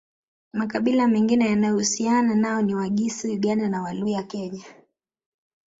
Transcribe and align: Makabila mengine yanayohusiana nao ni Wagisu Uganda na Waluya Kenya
Makabila 0.53 1.07
mengine 1.07 1.49
yanayohusiana 1.49 2.35
nao 2.35 2.61
ni 2.61 2.75
Wagisu 2.75 3.27
Uganda 3.33 3.69
na 3.69 3.81
Waluya 3.81 4.23
Kenya 4.23 4.65